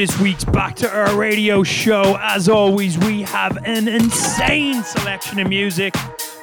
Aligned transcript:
this 0.00 0.18
week's 0.18 0.44
Back 0.44 0.76
to 0.76 0.90
Earth 0.90 1.12
Radio 1.12 1.62
show. 1.62 2.16
As 2.22 2.48
always, 2.48 2.96
we 2.96 3.20
have 3.20 3.58
an 3.66 3.86
insane 3.86 4.82
selection 4.82 5.38
of 5.40 5.48
music 5.50 5.94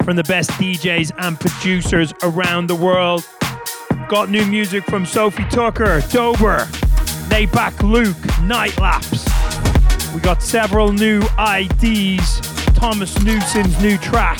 from 0.04 0.16
the 0.16 0.24
best 0.26 0.52
DJs 0.52 1.12
and 1.18 1.40
producers 1.40 2.14
around 2.22 2.68
the 2.68 2.76
world. 2.76 3.28
Got 4.10 4.30
new 4.30 4.46
music 4.46 4.84
from 4.84 5.08
Sofi 5.08 5.42
Tukker, 5.46 6.08
Dober, 6.12 6.68
Laidback 7.32 7.82
Luke, 7.82 8.16
Nightlapse. 8.46 9.26
We 10.14 10.22
got 10.22 10.44
several 10.44 10.94
new 10.94 11.24
IDs, 11.40 12.40
Thomas 12.76 13.20
Newson's 13.24 13.82
new 13.82 13.98
track, 13.98 14.38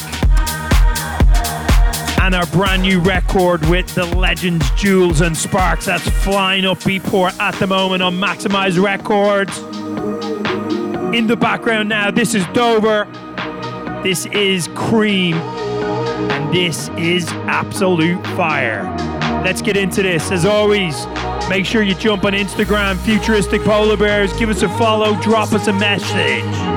and 2.28 2.36
our 2.36 2.46
brand 2.48 2.82
new 2.82 3.00
record 3.00 3.66
with 3.70 3.96
the 3.96 4.04
legends 4.18 4.70
Jewelz 4.72 5.26
and 5.26 5.36
Sparks 5.36 5.86
that's 5.86 6.10
flying 6.26 6.66
up 6.66 6.78
Beatport 6.80 7.40
at 7.40 7.54
the 7.56 7.68
moment 7.68 8.04
on 8.04 8.16
Maxximize 8.16 8.78
Records. 8.78 9.58
In 11.18 11.26
the 11.26 11.38
background 11.38 11.88
now, 11.88 12.12
this 12.12 12.36
is 12.36 12.46
Dober, 12.48 13.06
this 14.04 14.26
is 14.26 14.68
Cream, 14.76 15.36
and 15.36 16.54
this 16.54 16.90
is 16.98 17.26
Absolute 17.46 18.22
Fire. 18.36 18.84
Let's 19.46 19.62
get 19.62 19.78
into 19.78 20.04
this. 20.04 20.30
As 20.30 20.46
always, 20.46 21.08
make 21.48 21.66
sure 21.66 21.82
you 21.82 21.96
jump 21.96 22.26
on 22.26 22.34
Instagram, 22.34 22.98
Futuristic 22.98 23.62
Polar 23.62 23.96
Bears, 23.96 24.34
give 24.34 24.50
us 24.50 24.64
a 24.64 24.70
follow, 24.78 25.16
drop 25.22 25.54
us 25.54 25.68
a 25.68 25.74
message. 25.74 26.77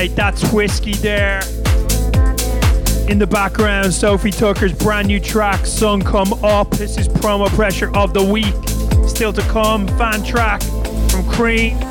Right, 0.00 0.16
that's 0.16 0.50
whiskey 0.50 0.94
there. 0.94 1.42
In 3.10 3.18
the 3.18 3.28
background, 3.30 3.92
Sofi 3.92 4.30
Tukker's 4.30 4.72
brand 4.72 5.08
new 5.08 5.20
track, 5.20 5.66
Sun 5.66 6.00
Come 6.04 6.32
Up. 6.42 6.70
This 6.70 6.96
is 6.96 7.06
promo 7.06 7.50
pressure 7.50 7.94
of 7.94 8.14
the 8.14 8.24
week. 8.24 8.54
Still 9.06 9.34
to 9.34 9.42
come, 9.42 9.86
fan 9.98 10.24
track 10.24 10.62
from 10.62 11.22
Kream. 11.24 11.89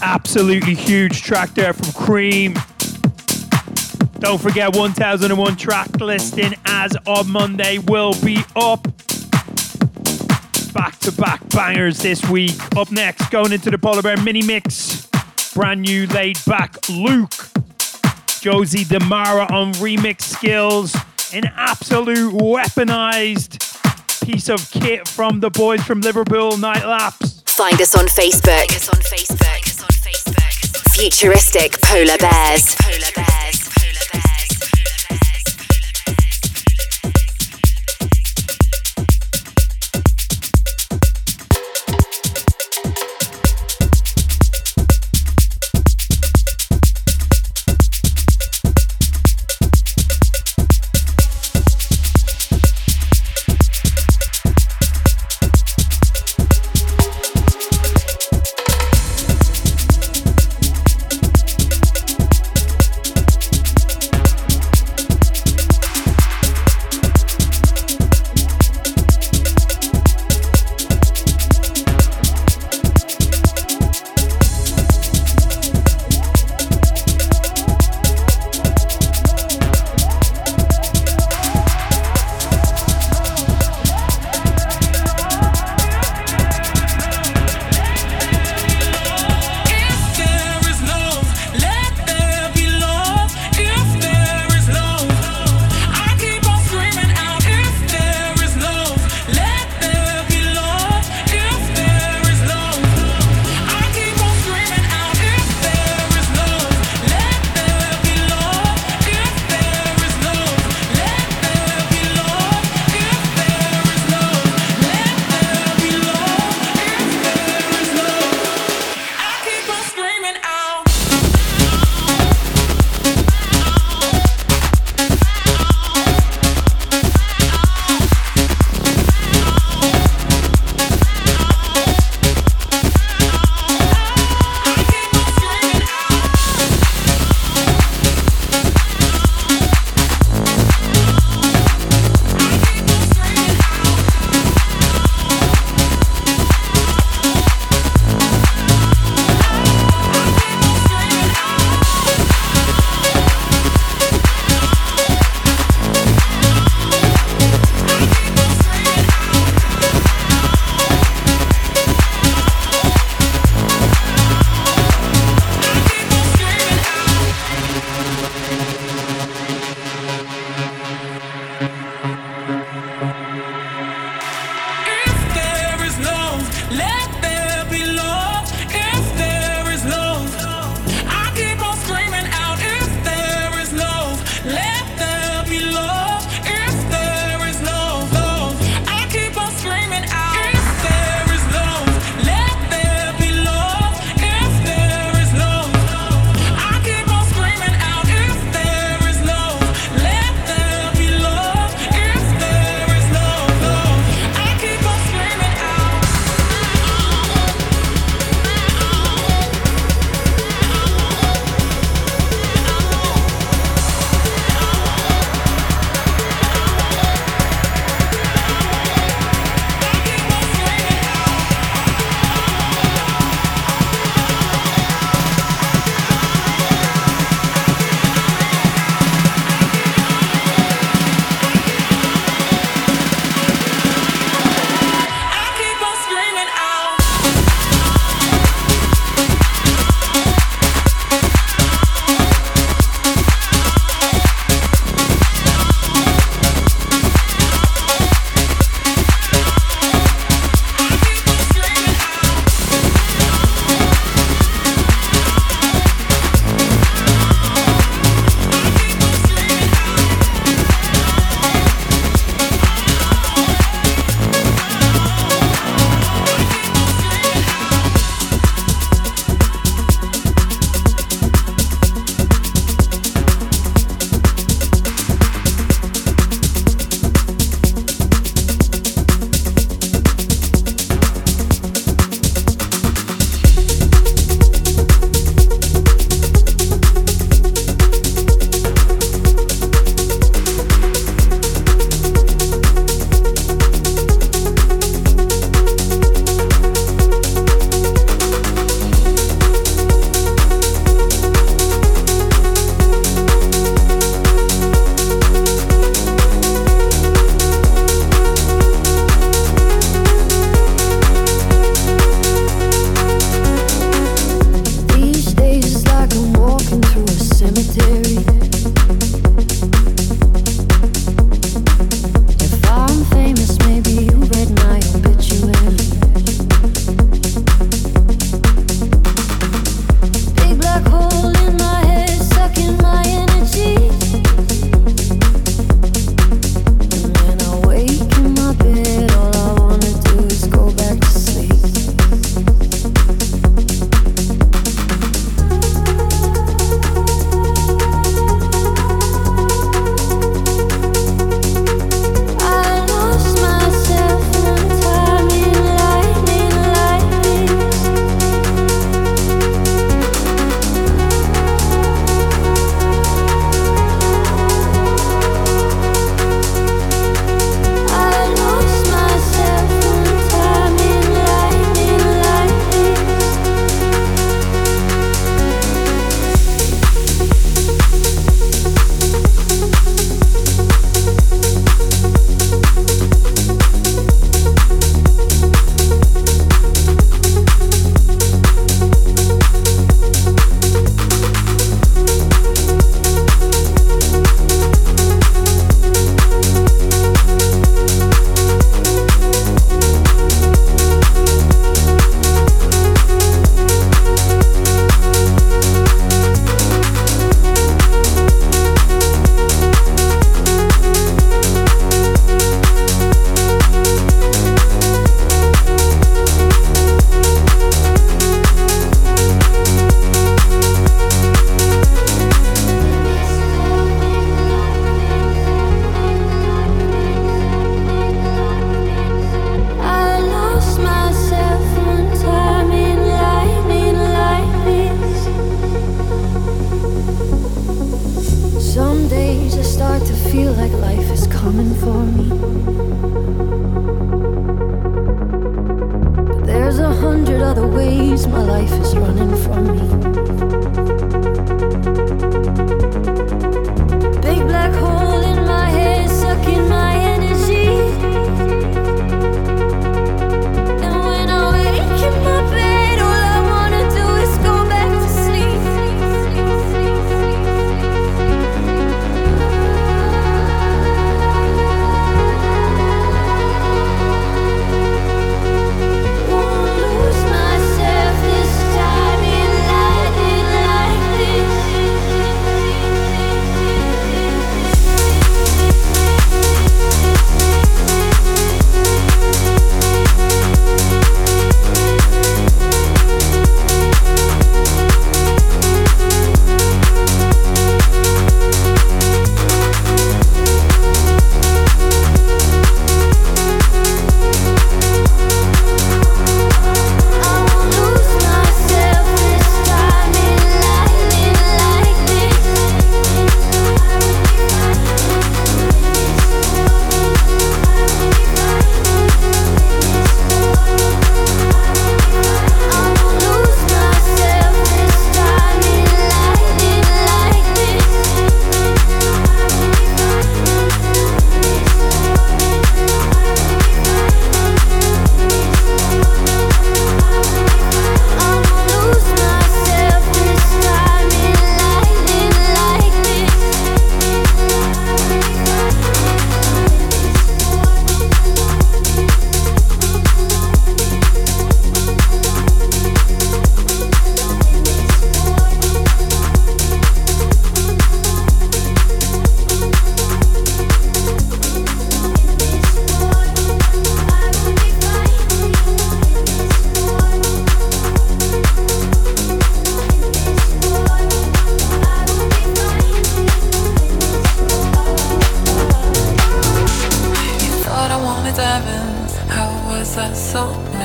Absolutely 0.00 0.74
huge 0.74 1.22
track 1.22 1.50
there 1.54 1.72
from 1.72 1.86
Kream. 1.86 2.54
Don't 4.20 4.40
forget 4.40 4.76
1001 4.76 5.56
track 5.56 6.00
listing 6.00 6.54
as 6.64 6.96
of 7.06 7.28
Monday 7.28 7.78
will 7.78 8.14
be 8.24 8.38
up. 8.54 8.82
Back 10.72 10.98
to 11.00 11.12
back 11.12 11.46
bangers 11.48 11.98
this 11.98 12.24
week. 12.28 12.56
Up 12.76 12.90
next, 12.90 13.30
going 13.30 13.52
into 13.52 13.70
the 13.70 13.78
Polar 13.78 14.02
Bear 14.02 14.16
mini 14.16 14.42
mix. 14.42 15.08
Brand 15.54 15.82
new 15.82 16.06
Laidback 16.06 16.88
Luke. 16.88 17.50
Jose 18.44 18.84
De 18.84 19.00
Mara 19.04 19.44
on 19.52 19.72
remix 19.74 20.22
skills. 20.22 20.94
An 21.32 21.50
absolute 21.56 22.32
weaponized 22.34 23.72
piece 24.24 24.48
of 24.48 24.70
kit 24.70 25.08
from 25.08 25.40
the 25.40 25.50
boys 25.50 25.82
from 25.82 26.00
Liverpool 26.00 26.52
Nightlapse. 26.52 27.48
Find 27.50 27.80
us 27.80 27.94
on 27.94 28.06
Facebook. 28.06 28.68
Find 28.68 28.72
us 28.72 28.88
on 28.88 29.00
Facebook. 29.00 29.71
Futuristic 30.94 31.80
Polar 31.80 32.18
Bears. 32.18 32.74
Polar 32.76 33.12
Bears. 33.16 33.61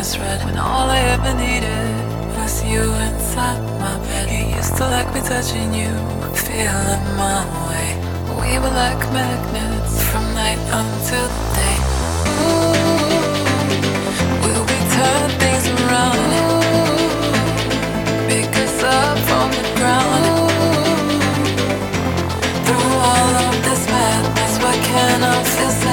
was 0.08 0.20
red 0.20 0.42
when 0.46 0.58
all 0.58 0.90
I 0.90 1.00
ever 1.16 1.34
needed 1.34 1.96
was 2.38 2.64
you 2.64 2.84
inside 3.08 3.60
my 3.84 3.96
bed. 4.08 4.26
You 4.32 4.56
used 4.56 4.78
to 4.78 4.86
like 4.96 5.10
me 5.14 5.20
touching 5.20 5.74
you, 5.74 5.92
feeling 6.48 7.06
my 7.24 7.40
way. 7.68 7.88
We 8.40 8.52
were 8.62 8.76
like 8.84 9.02
magnets 9.12 9.96
from 10.10 10.24
night 10.34 10.62
until 10.80 11.28
day. 11.58 11.78
Ooh, 12.40 12.84
will 14.44 14.64
we 14.72 14.80
turn 14.96 15.30
things 15.44 15.66
around. 15.76 16.30
Ooh, 16.40 17.10
pick 18.30 18.54
us 18.64 18.80
up 18.84 19.18
from 19.28 19.48
the 19.60 19.66
ground. 19.78 20.24
Ooh, 20.32 21.20
through 22.66 22.92
all 23.12 23.34
of 23.48 23.56
this 23.66 23.84
madness, 23.92 24.54
why 24.64 24.76
can't 24.90 25.24
I 25.24 25.44
feel? 25.44 25.87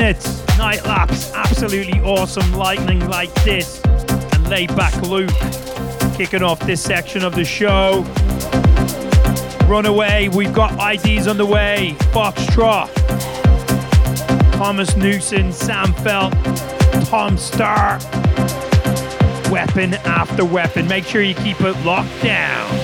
Magnets. 0.00 0.40
Nightlapse. 0.56 1.30
Absolutely 1.34 2.00
awesome 2.00 2.54
lightning 2.54 3.06
like 3.10 3.32
this. 3.44 3.82
And 3.84 4.46
Laidback 4.46 4.98
Luke. 5.06 5.28
Kicking 6.16 6.42
off 6.42 6.58
this 6.60 6.82
section 6.82 7.22
of 7.22 7.34
the 7.34 7.44
show. 7.44 8.02
Runaway. 9.68 10.28
We've 10.28 10.54
got 10.54 10.72
IDs 10.72 11.26
on 11.26 11.36
the 11.36 11.44
way. 11.44 11.96
Foxtrot. 12.14 12.88
Thomas 14.52 14.96
Newson. 14.96 15.52
Sam 15.52 15.92
Feldt. 15.92 16.32
Tom 17.10 17.36
Staar. 17.36 18.00
Weapon 19.50 19.94
after 20.06 20.46
weapon. 20.46 20.88
Make 20.88 21.04
sure 21.04 21.20
you 21.20 21.34
keep 21.34 21.60
it 21.60 21.76
locked 21.84 22.22
down. 22.22 22.79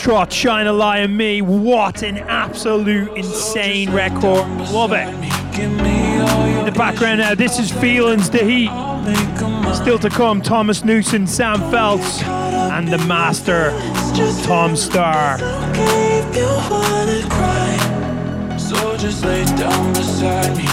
Foxtrot, 0.00 0.32
Shine 0.32 0.66
a 0.66 0.72
Light 0.72 1.02
on 1.02 1.14
Me. 1.14 1.42
What 1.42 2.02
an 2.02 2.16
absolute 2.16 3.14
insane 3.18 3.92
record. 3.92 4.46
Love 4.70 4.92
it. 4.92 5.06
In 5.58 6.64
the 6.64 6.72
background 6.74 7.18
now, 7.18 7.34
this 7.34 7.58
is 7.58 7.70
Feelings 7.70 8.30
the 8.30 8.38
Heat. 8.38 8.70
Still 9.74 9.98
to 9.98 10.08
come, 10.08 10.40
Thomas 10.40 10.84
Newson, 10.84 11.26
Sam 11.26 11.58
Feldt, 11.70 12.22
and 12.24 12.88
the 12.88 12.98
master, 12.98 13.72
Tom 14.46 14.72
Staar. 14.72 15.38
So 18.58 18.96
just 18.96 19.22
lay 19.22 19.44
down 19.44 19.92
beside 19.92 20.56
me 20.56 20.69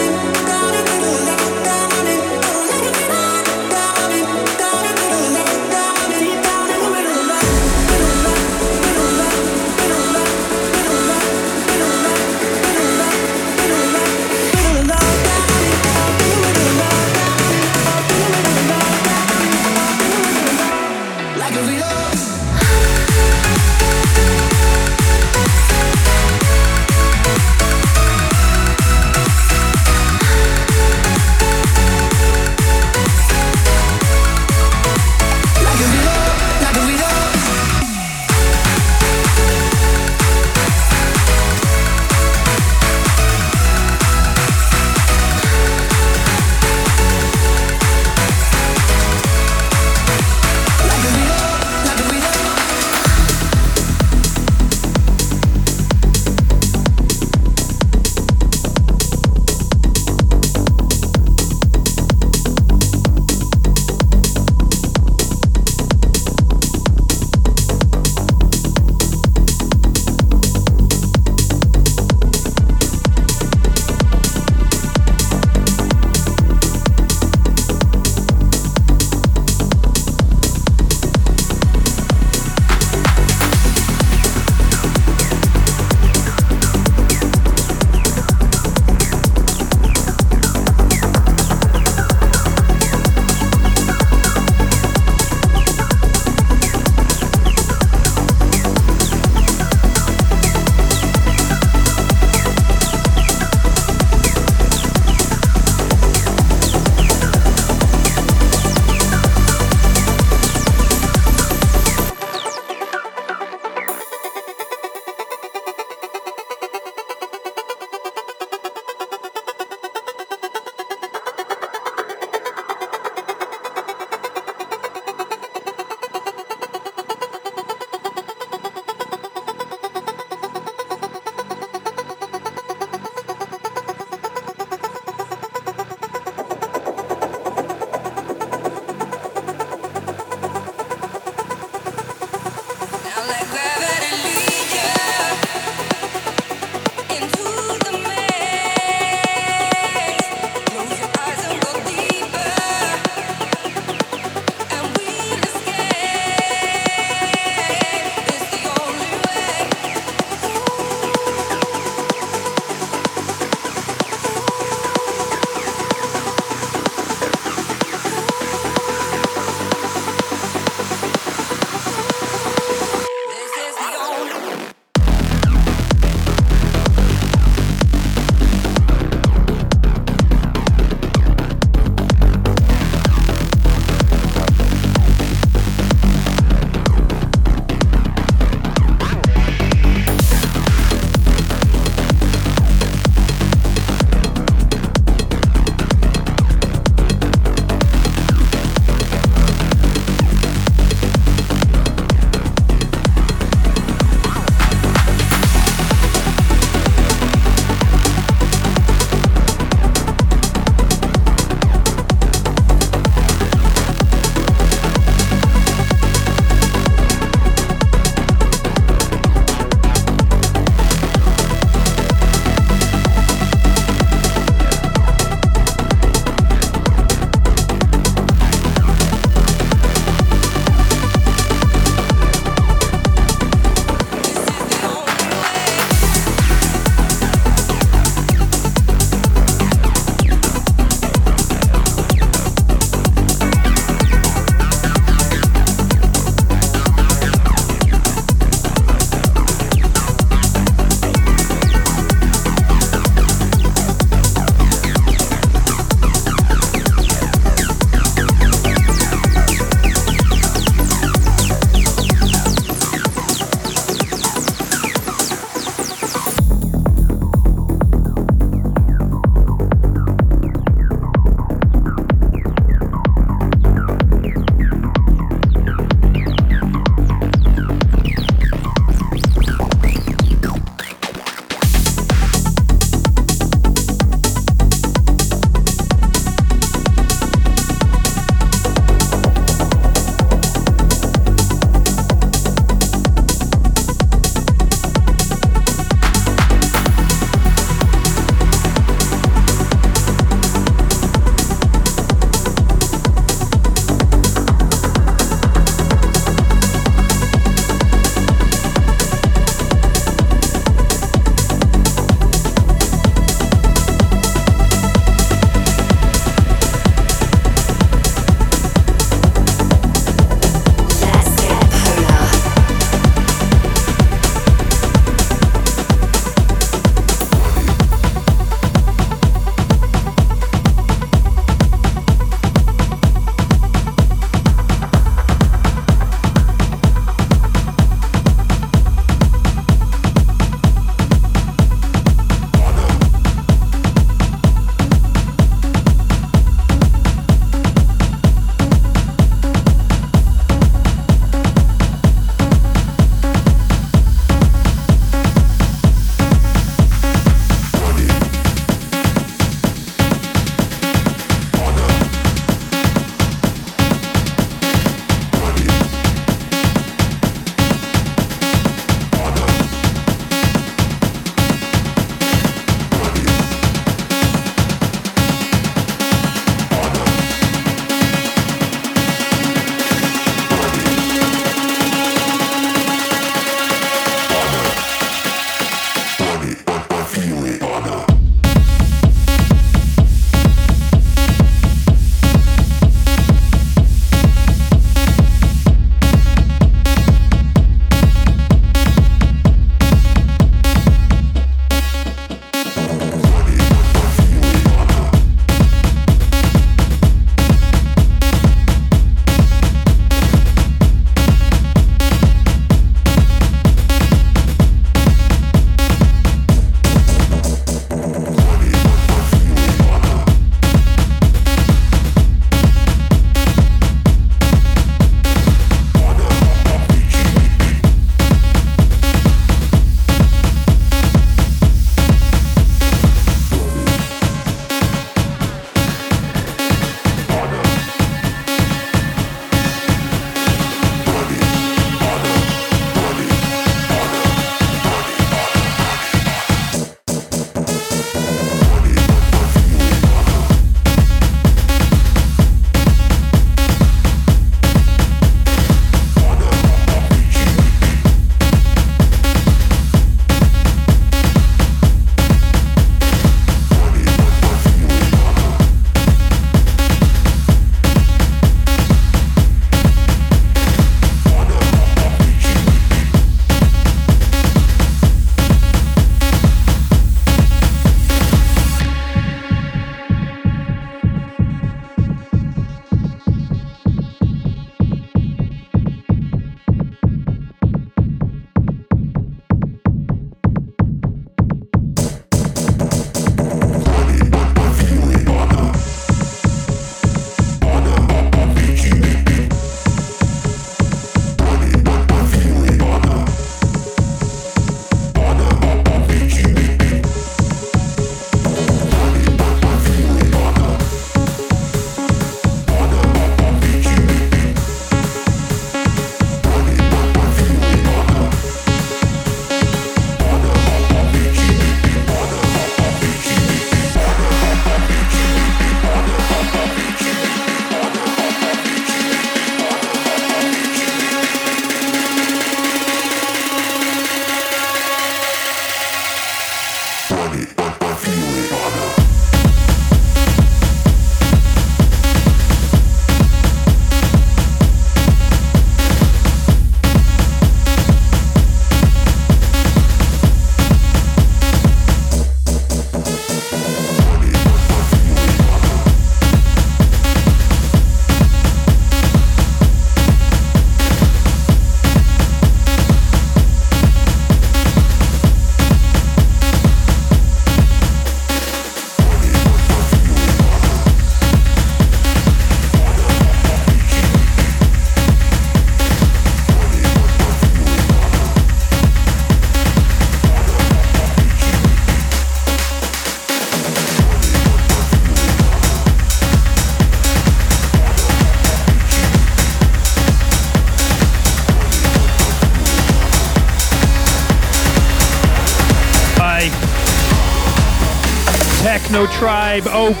Tribe, 599.60 599.66
OB. 599.66 600.00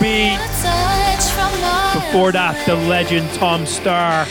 Before 1.92 2.32
that, 2.32 2.62
the 2.64 2.74
legend 2.74 3.28
Tom 3.34 3.64
Staar. 3.64 4.26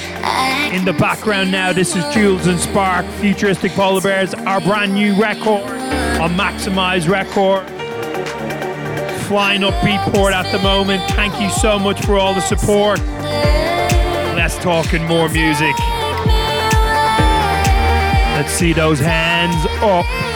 In 0.74 0.84
the 0.84 0.94
background 0.94 1.52
now, 1.52 1.72
this 1.72 1.96
is 1.96 2.04
Jewelz 2.06 2.48
and 2.48 2.60
Spark, 2.60 3.06
Futuristic 3.20 3.72
Polar 3.74 4.02
Bears, 4.02 4.34
our 4.34 4.60
brand 4.62 4.96
new 4.96 5.14
record 5.22 5.70
on 6.20 6.32
Maxximize 6.32 7.08
Record. 7.08 7.68
Flying 9.28 9.64
up 9.64 9.76
Beatport 9.84 10.32
at 10.32 10.52
the 10.52 10.60
moment. 10.64 11.04
Thank 11.12 11.40
you 11.40 11.52
so 11.52 11.78
much 11.78 12.04
for 12.04 12.18
all 12.18 12.34
the 12.34 12.42
support. 12.42 13.00
Let's 14.36 14.58
talk 14.58 14.92
in 14.96 15.06
more 15.06 15.30
music. 15.30 15.78
Let's 18.34 18.54
see 18.54 18.74
those 18.74 19.00
hands 19.00 19.68
up. 19.84 20.31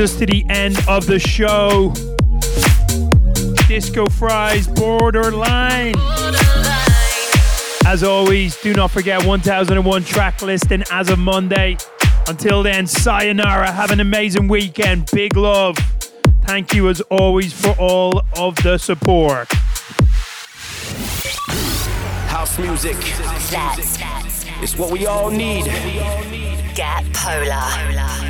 Brings 0.00 0.12
us 0.12 0.18
to 0.18 0.24
the 0.24 0.46
end 0.48 0.78
of 0.88 1.04
the 1.06 1.18
show. 1.18 1.92
Disco 3.68 4.06
Fries 4.06 4.66
Borderline. 4.66 5.94
As 7.84 8.02
always, 8.02 8.56
do 8.62 8.72
not 8.72 8.90
forget 8.90 9.24
1001 9.26 10.04
track 10.04 10.40
listing 10.40 10.84
as 10.90 11.10
of 11.10 11.18
Monday. 11.18 11.76
Until 12.28 12.62
then, 12.62 12.86
sayonara. 12.86 13.70
Have 13.70 13.90
an 13.90 14.00
amazing 14.00 14.48
weekend. 14.48 15.10
Big 15.12 15.36
love. 15.36 15.76
Thank 16.44 16.72
you 16.72 16.88
as 16.88 17.02
always 17.02 17.52
for 17.52 17.72
all 17.78 18.22
of 18.38 18.56
the 18.62 18.78
support. 18.78 19.52
House 22.28 22.58
music. 22.58 22.96
That's 23.50 23.98
It's 24.62 24.78
what 24.78 24.90
we 24.90 25.06
all 25.06 25.30
need. 25.30 25.64
Get 26.74 27.04
Polar. 27.12 28.29